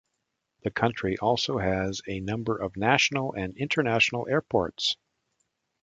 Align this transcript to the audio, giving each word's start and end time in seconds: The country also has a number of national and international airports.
The 0.63 0.71
country 0.71 1.19
also 1.19 1.59
has 1.59 2.01
a 2.07 2.21
number 2.21 2.57
of 2.57 2.75
national 2.75 3.33
and 3.33 3.55
international 3.55 4.27
airports. 4.27 4.95